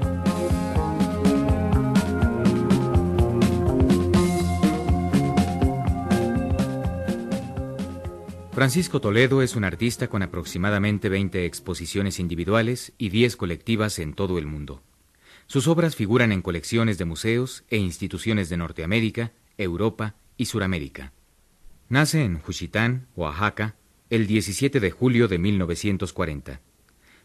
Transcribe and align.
Francisco 8.55 9.01
Toledo 9.01 9.41
es 9.41 9.57
un 9.57 9.65
artista 9.65 10.07
con 10.07 10.23
aproximadamente 10.23 11.09
20 11.09 11.43
exposiciones 11.43 12.21
individuales 12.21 12.93
y 12.97 13.09
10 13.09 13.35
colectivas 13.35 13.99
en 13.99 14.13
todo 14.13 14.37
el 14.37 14.45
mundo. 14.45 14.81
Sus 15.45 15.67
obras 15.67 15.97
figuran 15.97 16.31
en 16.31 16.41
colecciones 16.41 16.97
de 16.97 17.03
museos 17.03 17.65
e 17.69 17.75
instituciones 17.75 18.47
de 18.47 18.55
Norteamérica, 18.55 19.33
Europa 19.57 20.15
y 20.37 20.45
Suramérica. 20.45 21.11
Nace 21.89 22.23
en 22.23 22.39
Juchitán, 22.39 23.09
Oaxaca, 23.17 23.75
el 24.09 24.25
17 24.25 24.79
de 24.79 24.89
julio 24.89 25.27
de 25.27 25.37
1940. 25.37 26.61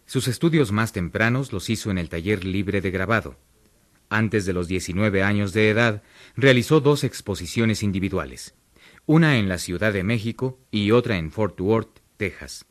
Sus 0.06 0.26
estudios 0.26 0.72
más 0.72 0.92
tempranos 0.92 1.52
los 1.52 1.70
hizo 1.70 1.92
en 1.92 1.98
el 1.98 2.08
taller 2.08 2.44
libre 2.44 2.80
de 2.80 2.90
grabado. 2.90 3.38
Antes 4.08 4.46
de 4.46 4.52
los 4.52 4.66
19 4.66 5.22
años 5.22 5.52
de 5.52 5.70
edad, 5.70 6.02
realizó 6.34 6.80
dos 6.80 7.04
exposiciones 7.04 7.84
individuales, 7.84 8.56
una 9.06 9.38
en 9.38 9.48
la 9.48 9.58
Ciudad 9.58 9.92
de 9.92 10.04
México 10.04 10.58
y 10.70 10.90
otra 10.90 11.16
en 11.16 11.30
Fort 11.30 11.60
Worth, 11.60 12.00
Texas. 12.16 12.66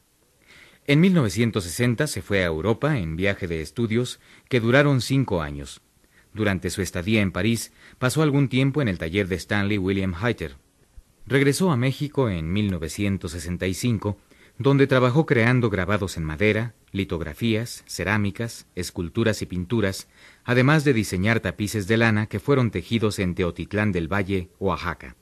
En 0.85 1.01
1960 1.01 2.07
se 2.07 2.21
fue 2.21 2.43
a 2.43 2.47
Europa 2.47 2.97
en 2.97 3.15
viaje 3.15 3.47
de 3.47 3.61
estudios 3.61 4.19
que 4.47 4.59
duraron 4.59 5.01
cinco 5.01 5.41
años. 5.41 5.81
Durante 6.33 6.69
su 6.69 6.81
estadía 6.81 7.21
en 7.21 7.31
París, 7.31 7.73
pasó 7.97 8.21
algún 8.21 8.49
tiempo 8.49 8.81
en 8.81 8.87
el 8.87 8.97
taller 8.97 9.27
de 9.27 9.35
Stanley 9.35 9.77
William 9.77 10.15
Hayter. 10.19 10.55
Regresó 11.25 11.71
a 11.71 11.77
México 11.77 12.29
en 12.29 12.51
1965, 12.51 14.17
donde 14.57 14.87
trabajó 14.87 15.25
creando 15.25 15.69
grabados 15.69 16.17
en 16.17 16.23
madera, 16.23 16.73
litografías, 16.91 17.83
cerámicas, 17.87 18.67
esculturas 18.75 19.41
y 19.41 19.45
pinturas, 19.45 20.07
además 20.43 20.83
de 20.83 20.93
diseñar 20.93 21.39
tapices 21.39 21.87
de 21.87 21.97
lana 21.97 22.27
que 22.27 22.39
fueron 22.39 22.71
tejidos 22.71 23.19
en 23.19 23.35
Teotitlán 23.35 23.91
del 23.91 24.11
Valle, 24.11 24.49
Oaxaca. 24.59 25.15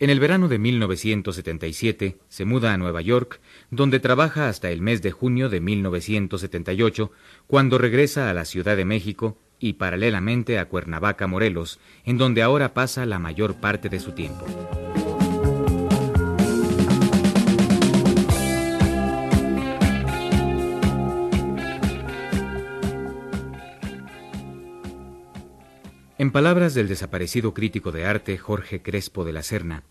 En 0.00 0.08
el 0.08 0.18
verano 0.18 0.48
de 0.48 0.58
1977 0.58 2.16
se 2.26 2.44
muda 2.46 2.72
a 2.72 2.78
Nueva 2.78 3.02
York, 3.02 3.38
donde 3.70 4.00
trabaja 4.00 4.48
hasta 4.48 4.70
el 4.70 4.80
mes 4.80 5.02
de 5.02 5.10
junio 5.10 5.50
de 5.50 5.60
1978, 5.60 7.12
cuando 7.46 7.76
regresa 7.76 8.30
a 8.30 8.34
la 8.34 8.46
Ciudad 8.46 8.78
de 8.78 8.86
México 8.86 9.36
y 9.58 9.74
paralelamente 9.74 10.58
a 10.58 10.64
Cuernavaca, 10.70 11.26
Morelos, 11.26 11.80
en 12.06 12.16
donde 12.16 12.40
ahora 12.40 12.72
pasa 12.72 13.04
la 13.04 13.18
mayor 13.18 13.56
parte 13.56 13.90
de 13.90 14.00
su 14.00 14.12
tiempo. 14.12 14.46
En 26.20 26.32
palabras 26.32 26.74
del 26.74 26.86
desaparecido 26.86 27.54
crítico 27.54 27.92
de 27.92 28.04
arte 28.04 28.36
Jorge 28.36 28.82
Crespo 28.82 29.24
de 29.24 29.32
la 29.32 29.42
Serna, 29.42 29.84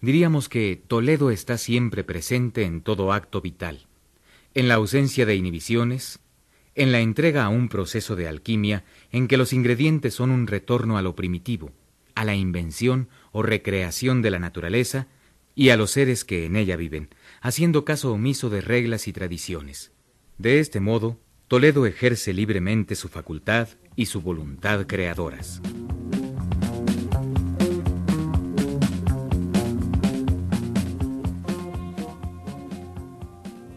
diríamos 0.00 0.48
que 0.48 0.82
Toledo 0.88 1.30
está 1.30 1.58
siempre 1.58 2.04
presente 2.04 2.62
en 2.62 2.80
todo 2.80 3.12
acto 3.12 3.42
vital, 3.42 3.86
en 4.54 4.66
la 4.66 4.76
ausencia 4.76 5.26
de 5.26 5.36
inhibiciones, 5.36 6.20
en 6.74 6.90
la 6.90 7.00
entrega 7.00 7.44
a 7.44 7.50
un 7.50 7.68
proceso 7.68 8.16
de 8.16 8.26
alquimia 8.26 8.86
en 9.12 9.28
que 9.28 9.36
los 9.36 9.52
ingredientes 9.52 10.14
son 10.14 10.30
un 10.30 10.46
retorno 10.46 10.96
a 10.96 11.02
lo 11.02 11.14
primitivo, 11.14 11.70
a 12.14 12.24
la 12.24 12.34
invención 12.34 13.10
o 13.30 13.42
recreación 13.42 14.22
de 14.22 14.30
la 14.30 14.38
naturaleza 14.38 15.06
y 15.54 15.68
a 15.68 15.76
los 15.76 15.90
seres 15.90 16.24
que 16.24 16.46
en 16.46 16.56
ella 16.56 16.76
viven, 16.76 17.10
haciendo 17.42 17.84
caso 17.84 18.10
omiso 18.14 18.48
de 18.48 18.62
reglas 18.62 19.06
y 19.06 19.12
tradiciones. 19.12 19.92
De 20.38 20.60
este 20.60 20.80
modo, 20.80 21.20
Toledo 21.48 21.86
ejerce 21.86 22.34
libremente 22.34 22.94
su 22.94 23.08
facultad 23.08 23.68
y 23.96 24.04
su 24.04 24.20
voluntad 24.20 24.86
creadoras. 24.86 25.62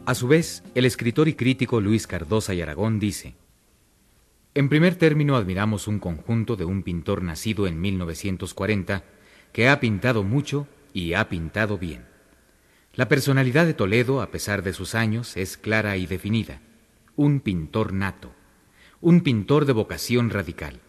A 0.05 0.13
su 0.15 0.27
vez, 0.27 0.63
el 0.75 0.83
escritor 0.83 1.29
y 1.29 1.35
crítico 1.35 1.79
Luis 1.79 2.07
Cardosa 2.07 2.53
y 2.53 2.61
Aragón 2.61 2.99
dice, 2.99 3.35
En 4.53 4.67
primer 4.67 4.95
término 4.95 5.37
admiramos 5.37 5.87
un 5.87 5.99
conjunto 5.99 6.57
de 6.57 6.65
un 6.65 6.83
pintor 6.83 7.23
nacido 7.23 7.67
en 7.67 7.79
1940 7.79 9.05
que 9.53 9.69
ha 9.69 9.79
pintado 9.79 10.23
mucho 10.23 10.67
y 10.93 11.13
ha 11.13 11.29
pintado 11.29 11.77
bien. 11.77 12.03
La 12.95 13.07
personalidad 13.07 13.65
de 13.65 13.73
Toledo, 13.73 14.21
a 14.21 14.29
pesar 14.29 14.61
de 14.61 14.73
sus 14.73 14.93
años, 14.93 15.37
es 15.37 15.55
clara 15.55 15.95
y 15.95 16.05
definida, 16.05 16.59
un 17.21 17.39
pintor 17.39 17.93
nato 17.93 18.33
un 18.99 19.21
pintor 19.21 19.65
de 19.65 19.73
vocación 19.73 20.29
radical. 20.29 20.79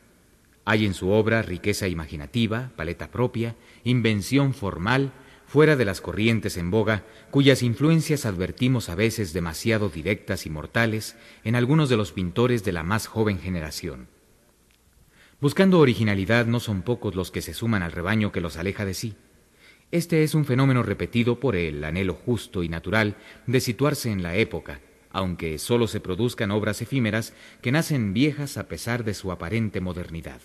Hay 0.65 0.87
en 0.87 0.95
su 0.95 1.11
obra 1.11 1.43
riqueza 1.43 1.89
imaginativa, 1.89 2.71
paleta 2.77 3.11
propia, 3.11 3.57
invención 3.85 4.55
formal, 4.55 5.13
fuera 5.47 5.77
de 5.77 5.85
las 5.85 6.01
corrientes 6.01 6.57
en 6.57 6.71
boga, 6.71 7.05
cuyas 7.31 7.63
influencias 7.63 8.27
advertimos 8.27 8.89
a 8.89 8.95
veces 8.95 9.33
demasiado 9.33 9.89
directas 9.89 10.47
y 10.47 10.51
mortales 10.51 11.17
en 11.43 11.55
algunos 11.55 11.89
de 11.89 11.97
los 11.97 12.13
pintores 12.13 12.65
de 12.65 12.73
la 12.73 12.83
más 12.83 13.07
joven 13.07 13.39
generación. 13.39 14.09
Buscando 15.41 15.81
originalidad 15.81 16.47
no 16.47 16.61
son 16.61 16.83
pocos 16.83 17.15
los 17.15 17.31
que 17.31 17.43
se 17.43 17.55
suman 17.55 17.83
al 17.83 17.93
rebaño 17.93 18.31
que 18.31 18.41
los 18.41 18.57
aleja 18.57 18.85
de 18.85 18.95
sí. 18.95 19.17
Este 19.91 20.23
es 20.23 20.35
un 20.35 20.45
fenómeno 20.45 20.83
repetido 20.83 21.41
por 21.41 21.57
el 21.57 21.83
anhelo 21.83 22.15
justo 22.15 22.63
y 22.63 22.69
natural 22.69 23.17
de 23.47 23.61
situarse 23.61 24.11
en 24.11 24.23
la 24.23 24.37
época, 24.37 24.81
aunque 25.13 25.59
sólo 25.59 25.87
se 25.87 26.01
produzcan 26.01 26.51
obras 26.51 26.83
efímeras 26.83 27.35
que 27.61 27.73
nacen 27.73 28.13
viejas 28.13 28.57
a 28.57 28.69
pesar 28.69 29.05
de 29.05 29.15
su 29.15 29.31
aparente 29.31 29.81
modernidad. 29.81 30.41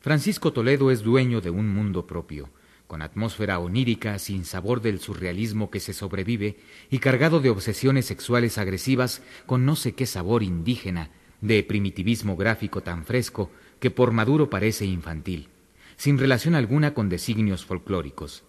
Francisco 0.00 0.52
Toledo 0.52 0.90
es 0.90 1.02
dueño 1.02 1.40
de 1.40 1.50
un 1.50 1.68
mundo 1.68 2.06
propio, 2.06 2.50
con 2.86 3.02
atmósfera 3.02 3.58
onírica 3.58 4.18
sin 4.18 4.44
sabor 4.44 4.80
del 4.80 5.00
surrealismo 5.00 5.70
que 5.70 5.80
se 5.80 5.92
sobrevive 5.92 6.58
y 6.90 6.98
cargado 6.98 7.40
de 7.40 7.50
obsesiones 7.50 8.06
sexuales 8.06 8.58
agresivas 8.58 9.22
con 9.46 9.64
no 9.64 9.74
sé 9.76 9.94
qué 9.94 10.06
sabor 10.06 10.42
indígena, 10.42 11.10
de 11.40 11.62
primitivismo 11.62 12.36
gráfico 12.36 12.82
tan 12.82 13.04
fresco 13.04 13.50
que 13.80 13.90
por 13.90 14.12
maduro 14.12 14.48
parece 14.48 14.86
infantil, 14.86 15.48
sin 15.96 16.18
relación 16.18 16.54
alguna 16.54 16.94
con 16.94 17.08
designios 17.08 17.64
folclóricos. 17.64 18.44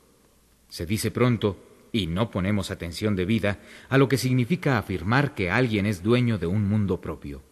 Se 0.69 0.85
dice 0.85 1.11
pronto 1.11 1.66
y 1.91 2.07
no 2.07 2.31
ponemos 2.31 2.71
atención 2.71 3.15
debida 3.15 3.59
a 3.89 3.97
lo 3.97 4.07
que 4.07 4.17
significa 4.17 4.77
afirmar 4.77 5.33
que 5.33 5.49
alguien 5.49 5.85
es 5.85 6.03
dueño 6.03 6.37
de 6.37 6.47
un 6.47 6.67
mundo 6.67 7.01
propio. 7.01 7.43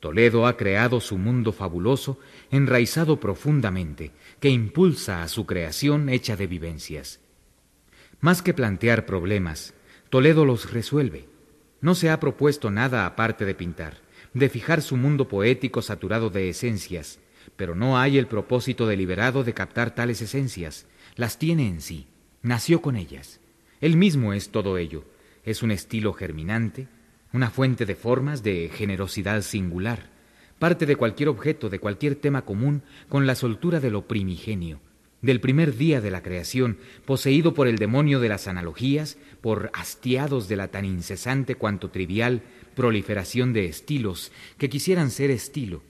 Toledo 0.00 0.48
ha 0.48 0.56
creado 0.56 1.00
su 1.00 1.16
mundo 1.16 1.52
fabuloso, 1.52 2.18
enraizado 2.50 3.20
profundamente, 3.20 4.10
que 4.40 4.48
impulsa 4.48 5.22
a 5.22 5.28
su 5.28 5.46
creación 5.46 6.08
hecha 6.08 6.36
de 6.36 6.48
vivencias. 6.48 7.20
Más 8.20 8.42
que 8.42 8.54
plantear 8.54 9.06
problemas, 9.06 9.74
Toledo 10.10 10.44
los 10.44 10.72
resuelve. 10.72 11.28
No 11.80 11.94
se 11.94 12.10
ha 12.10 12.18
propuesto 12.20 12.70
nada 12.70 13.06
aparte 13.06 13.44
de 13.44 13.54
pintar, 13.54 13.98
de 14.34 14.48
fijar 14.48 14.82
su 14.82 14.96
mundo 14.96 15.28
poético 15.28 15.82
saturado 15.82 16.30
de 16.30 16.48
esencias, 16.48 17.20
pero 17.56 17.74
no 17.74 17.98
hay 17.98 18.18
el 18.18 18.26
propósito 18.26 18.86
deliberado 18.86 19.44
de 19.44 19.54
captar 19.54 19.94
tales 19.94 20.20
esencias, 20.20 20.86
las 21.16 21.38
tiene 21.38 21.68
en 21.68 21.80
sí, 21.80 22.06
nació 22.42 22.82
con 22.82 22.96
ellas. 22.96 23.40
Él 23.82 23.96
mismo 23.96 24.32
es 24.32 24.50
todo 24.50 24.78
ello. 24.78 25.04
Es 25.44 25.64
un 25.64 25.72
estilo 25.72 26.12
germinante, 26.12 26.86
una 27.32 27.50
fuente 27.50 27.84
de 27.84 27.96
formas 27.96 28.44
de 28.44 28.70
generosidad 28.72 29.42
singular, 29.42 30.08
parte 30.60 30.86
de 30.86 30.94
cualquier 30.94 31.28
objeto, 31.28 31.68
de 31.68 31.80
cualquier 31.80 32.14
tema 32.14 32.44
común, 32.44 32.84
con 33.08 33.26
la 33.26 33.34
soltura 33.34 33.80
de 33.80 33.90
lo 33.90 34.06
primigenio, 34.06 34.78
del 35.20 35.40
primer 35.40 35.76
día 35.76 36.00
de 36.00 36.12
la 36.12 36.22
creación, 36.22 36.78
poseído 37.04 37.54
por 37.54 37.66
el 37.66 37.76
demonio 37.76 38.20
de 38.20 38.28
las 38.28 38.46
analogías, 38.46 39.18
por 39.40 39.72
hastiados 39.74 40.46
de 40.46 40.56
la 40.56 40.68
tan 40.68 40.84
incesante 40.84 41.56
cuanto 41.56 41.90
trivial 41.90 42.42
proliferación 42.76 43.52
de 43.52 43.64
estilos 43.64 44.30
que 44.58 44.70
quisieran 44.70 45.10
ser 45.10 45.32
estilo, 45.32 45.82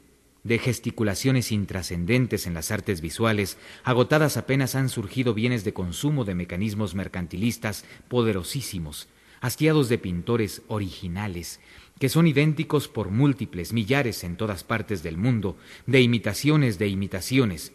de 0.45 0.59
gesticulaciones 0.59 1.53
intrascendentes 1.53 2.47
en 2.47 2.55
las 2.55 2.71
artes 2.71 3.01
visuales, 3.01 3.59
agotadas 3.85 4.37
apenas 4.37 4.75
han 4.75 4.89
surgido 4.89 5.35
bienes 5.35 5.65
de 5.65 5.73
consumo 5.73 6.25
de 6.25 6.35
mecanismos 6.35 6.95
mercantilistas 6.95 7.85
poderosísimos, 8.09 9.09
hastiados 9.41 9.89
de 9.89 9.99
pintores 9.99 10.63
originales, 10.69 11.61
que 11.99 12.09
son 12.09 12.27
idénticos 12.27 12.89
por 12.89 13.11
múltiples 13.11 13.73
millares 13.73 14.25
en 14.25 14.37
todas 14.37 14.65
partes 14.65 15.03
del 15.03 15.17
mundo, 15.17 15.57
de 15.87 16.01
imitaciones 16.01 16.79
de 16.79 16.89
imitaciones. 16.89 17.73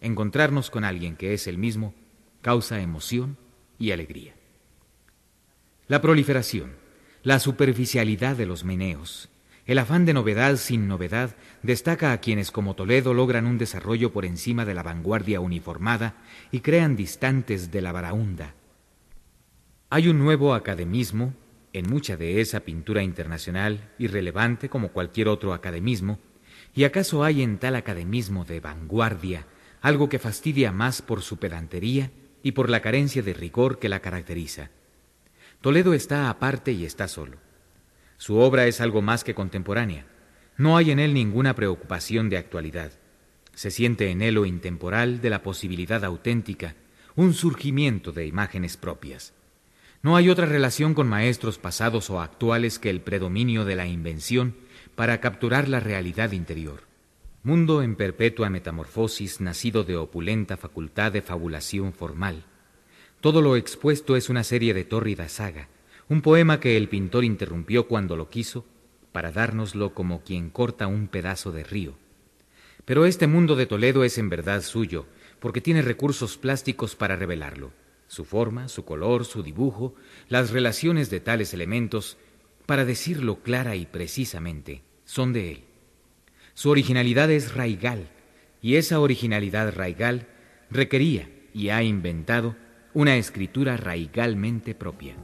Encontrarnos 0.00 0.70
con 0.70 0.84
alguien 0.84 1.16
que 1.16 1.34
es 1.34 1.46
el 1.46 1.58
mismo 1.58 1.94
causa 2.40 2.80
emoción 2.80 3.36
y 3.78 3.90
alegría. 3.90 4.34
La 5.88 6.00
proliferación, 6.00 6.72
la 7.22 7.40
superficialidad 7.40 8.36
de 8.36 8.46
los 8.46 8.64
meneos, 8.64 9.28
el 9.68 9.78
afán 9.78 10.06
de 10.06 10.14
novedad 10.14 10.56
sin 10.56 10.88
novedad 10.88 11.36
destaca 11.62 12.12
a 12.12 12.20
quienes 12.22 12.50
como 12.50 12.74
Toledo 12.74 13.12
logran 13.12 13.46
un 13.46 13.58
desarrollo 13.58 14.10
por 14.14 14.24
encima 14.24 14.64
de 14.64 14.72
la 14.72 14.82
vanguardia 14.82 15.40
uniformada 15.40 16.14
y 16.50 16.60
crean 16.60 16.96
distantes 16.96 17.70
de 17.70 17.82
la 17.82 17.92
varaunda. 17.92 18.54
Hay 19.90 20.08
un 20.08 20.18
nuevo 20.18 20.54
academismo 20.54 21.34
en 21.74 21.86
mucha 21.86 22.16
de 22.16 22.40
esa 22.40 22.60
pintura 22.60 23.02
internacional, 23.02 23.92
irrelevante 23.98 24.70
como 24.70 24.88
cualquier 24.88 25.28
otro 25.28 25.52
academismo, 25.52 26.18
y 26.74 26.84
acaso 26.84 27.22
hay 27.22 27.42
en 27.42 27.58
tal 27.58 27.76
academismo 27.76 28.46
de 28.46 28.60
vanguardia 28.60 29.44
algo 29.82 30.08
que 30.08 30.18
fastidia 30.18 30.72
más 30.72 31.02
por 31.02 31.20
su 31.20 31.36
pedantería 31.36 32.10
y 32.42 32.52
por 32.52 32.70
la 32.70 32.80
carencia 32.80 33.22
de 33.22 33.34
rigor 33.34 33.78
que 33.78 33.90
la 33.90 34.00
caracteriza. 34.00 34.70
Toledo 35.60 35.92
está 35.92 36.30
aparte 36.30 36.72
y 36.72 36.86
está 36.86 37.06
solo. 37.06 37.47
Su 38.18 38.38
obra 38.38 38.66
es 38.66 38.80
algo 38.80 39.00
más 39.00 39.22
que 39.22 39.34
contemporánea. 39.34 40.04
No 40.56 40.76
hay 40.76 40.90
en 40.90 40.98
él 40.98 41.14
ninguna 41.14 41.54
preocupación 41.54 42.28
de 42.28 42.36
actualidad. 42.36 42.92
Se 43.54 43.70
siente 43.70 44.10
en 44.10 44.22
él 44.22 44.34
lo 44.34 44.44
intemporal 44.44 45.20
de 45.20 45.30
la 45.30 45.42
posibilidad 45.42 46.04
auténtica, 46.04 46.74
un 47.14 47.32
surgimiento 47.32 48.10
de 48.10 48.26
imágenes 48.26 48.76
propias. 48.76 49.34
No 50.02 50.16
hay 50.16 50.30
otra 50.30 50.46
relación 50.46 50.94
con 50.94 51.08
maestros 51.08 51.58
pasados 51.58 52.10
o 52.10 52.20
actuales 52.20 52.80
que 52.80 52.90
el 52.90 53.00
predominio 53.00 53.64
de 53.64 53.76
la 53.76 53.86
invención 53.86 54.56
para 54.96 55.20
capturar 55.20 55.68
la 55.68 55.78
realidad 55.78 56.32
interior. 56.32 56.82
Mundo 57.44 57.82
en 57.82 57.94
perpetua 57.94 58.50
metamorfosis, 58.50 59.40
nacido 59.40 59.84
de 59.84 59.96
opulenta 59.96 60.56
facultad 60.56 61.12
de 61.12 61.22
fabulación 61.22 61.92
formal. 61.92 62.44
Todo 63.20 63.42
lo 63.42 63.56
expuesto 63.56 64.16
es 64.16 64.28
una 64.28 64.42
serie 64.42 64.74
de 64.74 64.84
tórrida 64.84 65.28
saga, 65.28 65.68
un 66.08 66.22
poema 66.22 66.58
que 66.58 66.76
el 66.76 66.88
pintor 66.88 67.24
interrumpió 67.24 67.86
cuando 67.86 68.16
lo 68.16 68.30
quiso 68.30 68.64
para 69.12 69.32
dárnoslo 69.32 69.94
como 69.94 70.22
quien 70.22 70.50
corta 70.50 70.86
un 70.86 71.08
pedazo 71.08 71.52
de 71.52 71.64
río. 71.64 71.96
Pero 72.84 73.04
este 73.04 73.26
mundo 73.26 73.56
de 73.56 73.66
Toledo 73.66 74.04
es 74.04 74.16
en 74.16 74.28
verdad 74.28 74.62
suyo, 74.62 75.06
porque 75.40 75.60
tiene 75.60 75.82
recursos 75.82 76.38
plásticos 76.38 76.96
para 76.96 77.16
revelarlo. 77.16 77.72
Su 78.06 78.24
forma, 78.24 78.68
su 78.68 78.84
color, 78.84 79.24
su 79.24 79.42
dibujo, 79.42 79.94
las 80.28 80.50
relaciones 80.50 81.10
de 81.10 81.20
tales 81.20 81.52
elementos, 81.52 82.16
para 82.64 82.84
decirlo 82.84 83.42
clara 83.42 83.76
y 83.76 83.86
precisamente, 83.86 84.82
son 85.04 85.32
de 85.32 85.50
él. 85.50 85.64
Su 86.54 86.70
originalidad 86.70 87.30
es 87.30 87.54
raigal, 87.54 88.08
y 88.62 88.76
esa 88.76 89.00
originalidad 89.00 89.74
raigal 89.74 90.26
requería 90.70 91.30
y 91.52 91.68
ha 91.68 91.82
inventado 91.82 92.56
una 92.94 93.16
escritura 93.16 93.76
raigalmente 93.76 94.74
propia. 94.74 95.16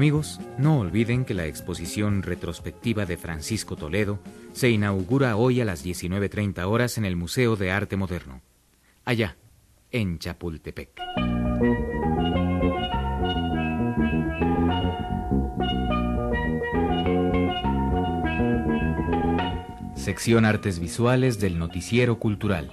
Amigos, 0.00 0.40
no 0.56 0.78
olviden 0.78 1.26
que 1.26 1.34
la 1.34 1.44
exposición 1.44 2.22
retrospectiva 2.22 3.04
de 3.04 3.18
Francisco 3.18 3.76
Toledo 3.76 4.18
se 4.54 4.70
inaugura 4.70 5.36
hoy 5.36 5.60
a 5.60 5.66
las 5.66 5.84
19.30 5.84 6.64
horas 6.64 6.96
en 6.96 7.04
el 7.04 7.16
Museo 7.16 7.54
de 7.54 7.70
Arte 7.70 7.98
Moderno, 7.98 8.40
allá, 9.04 9.36
en 9.90 10.18
Chapultepec. 10.18 10.88
Sección 19.96 20.46
Artes 20.46 20.78
Visuales 20.78 21.40
del 21.40 21.58
Noticiero 21.58 22.18
Cultural. 22.18 22.70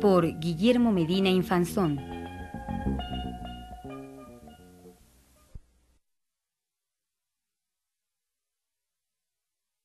Por 0.00 0.40
Guillermo 0.40 0.90
Medina 0.90 1.28
Infanzón 1.28 2.19